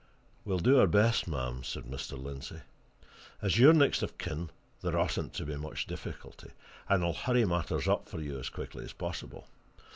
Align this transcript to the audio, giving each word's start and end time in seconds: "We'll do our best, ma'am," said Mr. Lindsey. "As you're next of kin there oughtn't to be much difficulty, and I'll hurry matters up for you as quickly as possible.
"We'll 0.45 0.57
do 0.57 0.79
our 0.79 0.87
best, 0.87 1.27
ma'am," 1.27 1.63
said 1.63 1.83
Mr. 1.83 2.17
Lindsey. 2.17 2.61
"As 3.39 3.59
you're 3.59 3.71
next 3.71 4.01
of 4.01 4.17
kin 4.17 4.49
there 4.81 4.97
oughtn't 4.97 5.33
to 5.35 5.45
be 5.45 5.55
much 5.57 5.85
difficulty, 5.85 6.53
and 6.89 7.05
I'll 7.05 7.13
hurry 7.13 7.45
matters 7.45 7.87
up 7.87 8.09
for 8.09 8.19
you 8.19 8.39
as 8.39 8.49
quickly 8.49 8.83
as 8.83 8.93
possible. 8.93 9.45